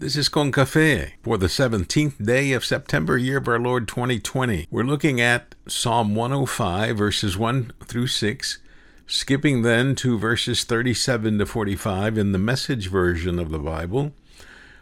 [0.00, 4.66] This is Con Cafe for the 17th day of September, year of our Lord 2020.
[4.70, 8.58] We're looking at Psalm 105, verses 1 through 6,
[9.06, 14.12] skipping then to verses 37 to 45 in the message version of the Bible.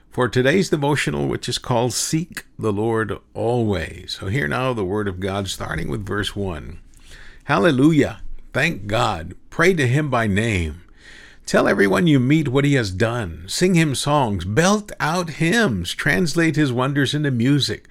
[0.08, 4.19] For today's devotional, which is called Seek the Lord Always.
[4.21, 6.79] So, hear now the Word of God, starting with verse 1.
[7.43, 8.21] Hallelujah!
[8.53, 9.35] Thank God!
[9.50, 10.82] Pray to Him by name.
[11.48, 13.44] Tell everyone you meet what he has done.
[13.46, 14.44] Sing him songs.
[14.44, 15.94] Belt out hymns.
[15.94, 17.89] Translate his wonders into music.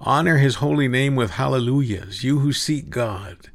[0.00, 3.50] Honor his holy name with hallelujahs, you who seek God.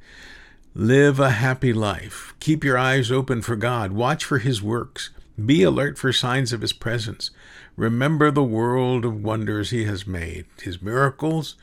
[0.76, 2.36] Live a happy life.
[2.40, 3.92] Keep your eyes open for God.
[3.92, 5.10] Watch for his works.
[5.44, 7.32] Be alert for signs of his presence.
[7.76, 11.56] Remember the world of wonders he has made, his miracles,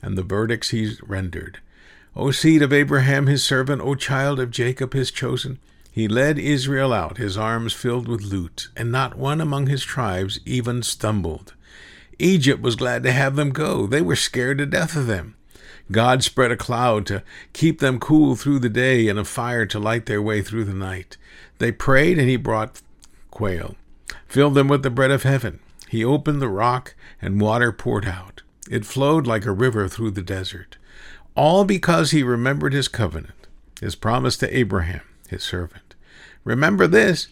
[0.00, 1.60] and the verdicts he's rendered.
[2.16, 5.58] O seed of Abraham, his servant, O child of Jacob, his chosen.
[5.96, 10.38] He led Israel out, his arms filled with loot, and not one among his tribes
[10.44, 11.54] even stumbled.
[12.18, 13.86] Egypt was glad to have them go.
[13.86, 15.36] They were scared to death of them.
[15.90, 17.22] God spread a cloud to
[17.54, 20.74] keep them cool through the day and a fire to light their way through the
[20.74, 21.16] night.
[21.60, 22.82] They prayed, and he brought
[23.30, 23.74] quail,
[24.28, 25.60] filled them with the bread of heaven.
[25.88, 28.42] He opened the rock, and water poured out.
[28.70, 30.76] It flowed like a river through the desert.
[31.34, 33.46] All because he remembered his covenant,
[33.80, 35.85] his promise to Abraham, his servant.
[36.46, 37.26] Remember this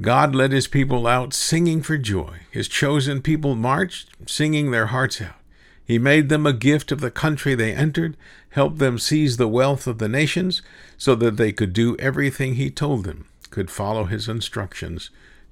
[0.00, 2.40] God led his people out singing for joy.
[2.50, 5.40] His chosen people marched, singing their hearts out.
[5.82, 8.14] He made them a gift of the country they entered,
[8.50, 10.60] helped them seize the wealth of the nations,
[10.98, 15.08] so that they could do everything he told them, could follow his instructions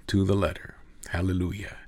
[0.08, 0.74] to the letter.
[1.08, 1.78] Hallelujah.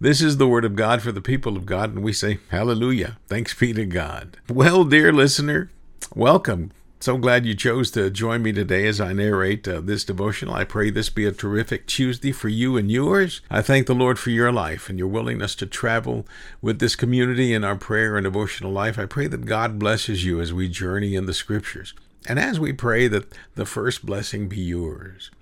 [0.00, 3.18] This is the word of God for the people of God, and we say, Hallelujah.
[3.28, 4.38] Thanks be to God.
[4.48, 5.70] Well, dear listener,
[6.16, 6.72] welcome.
[7.02, 10.54] So glad you chose to join me today as I narrate uh, this devotional.
[10.54, 13.40] I pray this be a terrific Tuesday for you and yours.
[13.50, 16.28] I thank the Lord for your life and your willingness to travel
[16.60, 19.00] with this community in our prayer and devotional life.
[19.00, 21.92] I pray that God blesses you as we journey in the scriptures.
[22.28, 25.32] And as we pray that the first blessing be yours.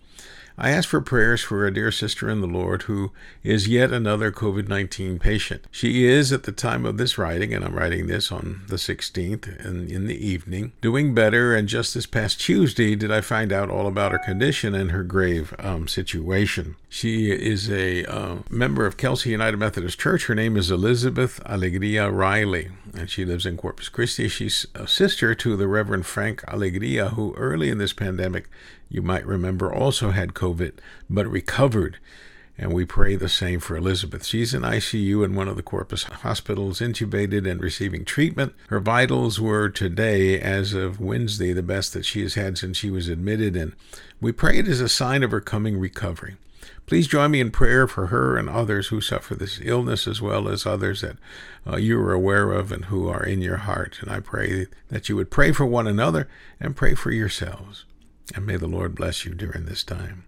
[0.59, 3.13] I ask for prayers for a dear sister in the Lord who
[3.43, 5.67] is yet another COVID 19 patient.
[5.71, 9.65] She is, at the time of this writing, and I'm writing this on the 16th
[9.65, 11.55] and in the evening, doing better.
[11.55, 15.03] And just this past Tuesday did I find out all about her condition and her
[15.03, 16.77] grave um, situation.
[16.89, 20.27] She is a uh, member of Kelsey United Methodist Church.
[20.27, 24.29] Her name is Elizabeth Alegria Riley, and she lives in Corpus Christi.
[24.29, 28.49] She's a sister to the Reverend Frank Alegria, who early in this pandemic
[28.91, 30.73] you might remember, also had COVID
[31.09, 31.99] but recovered.
[32.59, 34.27] And we pray the same for Elizabeth.
[34.27, 38.53] She's in ICU in one of the Corpus hospitals, intubated and receiving treatment.
[38.69, 42.91] Her vitals were today, as of Wednesday, the best that she has had since she
[42.91, 43.57] was admitted.
[43.57, 43.73] And
[44.21, 46.37] we pray it is a sign of her coming recovery.
[46.85, 50.49] Please join me in prayer for her and others who suffer this illness, as well
[50.49, 51.17] as others that
[51.67, 53.99] uh, you are aware of and who are in your heart.
[54.03, 57.85] And I pray that you would pray for one another and pray for yourselves.
[58.35, 60.25] And may the Lord bless you during this time.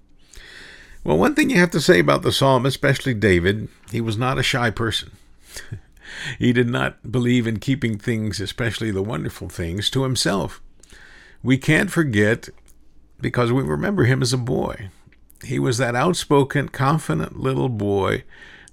[1.04, 4.38] Well, one thing you have to say about the psalm, especially David, he was not
[4.38, 5.12] a shy person.
[6.38, 10.60] he did not believe in keeping things, especially the wonderful things, to himself.
[11.42, 12.48] We can't forget
[13.20, 14.90] because we remember him as a boy.
[15.44, 18.22] He was that outspoken, confident little boy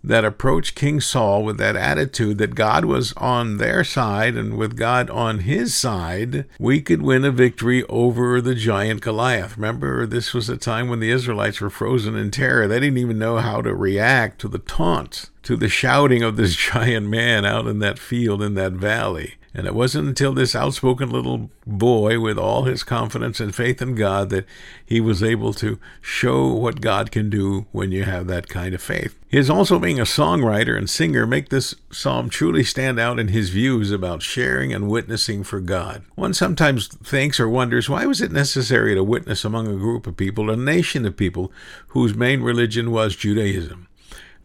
[0.04, 4.78] that approached King Saul with that attitude that God was on their side and with
[4.78, 9.58] God on his side, we could win a victory over the giant Goliath.
[9.58, 12.68] Remember, this was a time when the Israelites were frozen in terror.
[12.68, 16.56] They didn't even know how to react to the taunts, to the shouting of this
[16.72, 19.36] giant man out in that field, in that valley.
[19.54, 23.96] And it wasn't until this outspoken little boy, with all his confidence and faith in
[23.96, 24.46] God, that
[24.86, 28.82] he was able to show what God can do when you have that kind of
[28.82, 29.18] faith.
[29.28, 33.50] His also being a songwriter and singer make this psalm truly stand out in his
[33.50, 36.04] views about sharing and witnessing for God.
[36.16, 40.18] One sometimes thinks or wonders why was it necessary to witness among a group of
[40.18, 41.52] people, a nation of people
[41.90, 43.89] whose main religion was Judaism.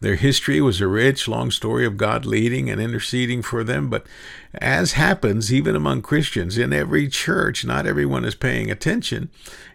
[0.05, 3.89] Their history was a rich, long story of God leading and interceding for them.
[3.89, 4.05] But
[4.53, 9.31] as happens even among Christians, in every church, not everyone is paying attention,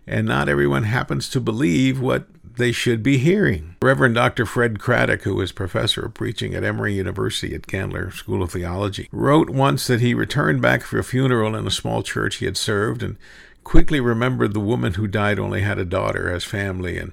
[0.07, 3.75] and not everyone happens to believe what they should be hearing.
[3.83, 4.47] Reverend Dr.
[4.47, 9.09] Fred Craddock, who was professor of preaching at Emory University at Candler School of Theology,
[9.11, 12.57] wrote once that he returned back for a funeral in a small church he had
[12.57, 13.17] served and
[13.65, 17.13] quickly remembered the woman who died only had a daughter as family and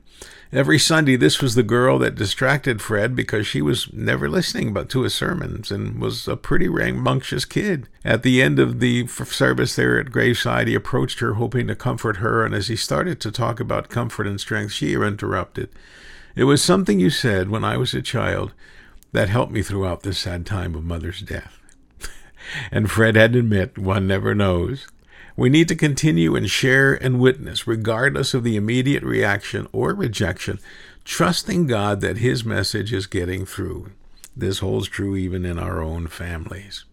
[0.51, 4.87] Every Sunday, this was the girl that distracted Fred because she was never listening but
[4.89, 7.89] to his sermons and was a pretty rambunctious kid.
[8.05, 12.17] At the end of the service there at Graveside, he approached her, hoping to comfort
[12.17, 15.69] her, and as he started to talk about comfort and strength, she interrupted.
[16.33, 18.53] It was something you said when I was a child
[19.11, 21.59] that helped me throughout this sad time of Mother's death.
[22.71, 24.87] and Fred had to admit, one never knows.
[25.37, 30.57] We need to continue and share and witness, regardless of the immediate reaction or rejection,
[31.05, 33.91] trusting God that His message is getting through.
[34.35, 36.85] This holds true even in our own families.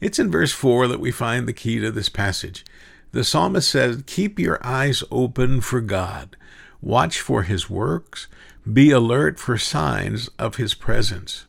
[0.00, 2.64] It's in verse 4 that we find the key to this passage.
[3.10, 6.36] The psalmist says, Keep your eyes open for God,
[6.80, 8.28] watch for His works,
[8.72, 11.44] be alert for signs of His presence.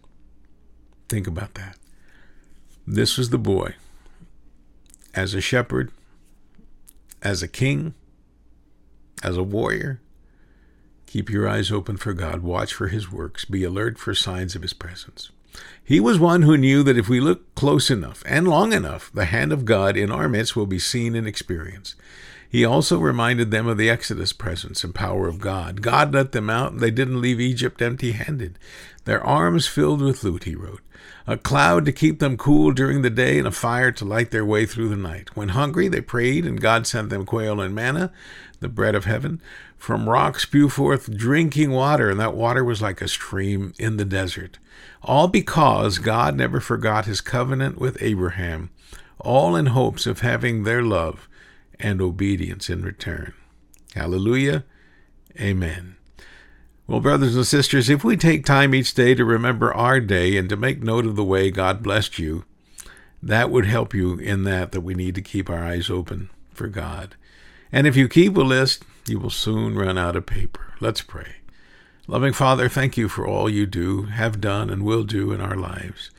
[1.07, 1.77] Think about that.
[2.87, 3.75] This was the boy.
[5.13, 5.91] As a shepherd,
[7.21, 7.93] as a king,
[9.23, 10.01] as a warrior,
[11.05, 14.61] keep your eyes open for God, watch for his works, be alert for signs of
[14.61, 15.31] his presence.
[15.83, 19.25] He was one who knew that if we look close enough and long enough, the
[19.25, 21.95] hand of God in our midst will be seen and experienced.
[22.51, 25.81] He also reminded them of the Exodus presence and power of God.
[25.81, 28.59] God let them out, and they didn't leave Egypt empty handed.
[29.05, 30.81] Their arms filled with loot, he wrote
[31.27, 34.43] a cloud to keep them cool during the day, and a fire to light their
[34.43, 35.33] way through the night.
[35.33, 38.11] When hungry, they prayed, and God sent them quail and manna,
[38.59, 39.41] the bread of heaven.
[39.77, 44.03] From rocks spew forth drinking water, and that water was like a stream in the
[44.03, 44.59] desert.
[45.01, 48.69] All because God never forgot his covenant with Abraham,
[49.19, 51.29] all in hopes of having their love
[51.81, 53.33] and obedience in return.
[53.95, 54.63] Hallelujah.
[55.39, 55.97] Amen.
[56.87, 60.49] Well, brothers and sisters, if we take time each day to remember our day and
[60.49, 62.43] to make note of the way God blessed you,
[63.23, 66.67] that would help you in that that we need to keep our eyes open for
[66.67, 67.15] God.
[67.71, 70.73] And if you keep a list, you will soon run out of paper.
[70.79, 71.35] Let's pray.
[72.07, 75.55] Loving Father, thank you for all you do, have done, and will do in our
[75.55, 76.11] lives.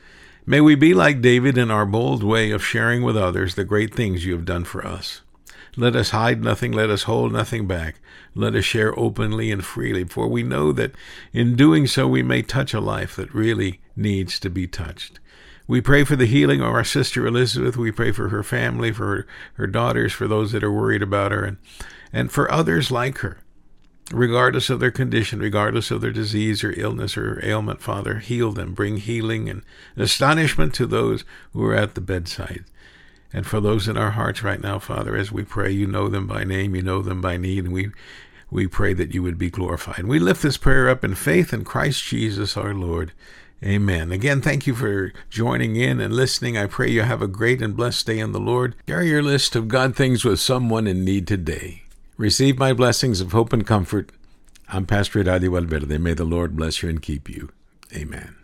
[0.45, 3.93] May we be like David in our bold way of sharing with others the great
[3.93, 5.21] things you have done for us.
[5.75, 7.95] Let us hide nothing, let us hold nothing back.
[8.35, 10.91] Let us share openly and freely, for we know that
[11.31, 15.19] in doing so we may touch a life that really needs to be touched.
[15.67, 17.75] We pray for the healing of our sister Elizabeth.
[17.75, 21.31] We pray for her family, for her, her daughters, for those that are worried about
[21.31, 21.57] her, and,
[22.11, 23.39] and for others like her.
[24.11, 28.73] Regardless of their condition, regardless of their disease or illness or ailment, Father, heal them.
[28.73, 29.63] Bring healing and
[29.95, 31.23] astonishment to those
[31.53, 32.65] who are at the bedside.
[33.33, 36.27] And for those in our hearts right now, Father, as we pray, you know them
[36.27, 37.91] by name, you know them by need, and we
[38.51, 39.99] we pray that you would be glorified.
[39.99, 43.11] And We lift this prayer up in faith in Christ Jesus our Lord.
[43.63, 44.11] Amen.
[44.11, 46.57] Again, thank you for joining in and listening.
[46.57, 48.75] I pray you have a great and blessed day in the Lord.
[48.87, 51.83] Share your list of God things with someone in need today.
[52.17, 54.11] Receive my blessings of hope and comfort.
[54.67, 55.97] I'm Pastor Adi Valverde.
[55.97, 57.49] May the Lord bless you and keep you.
[57.95, 58.42] Amen.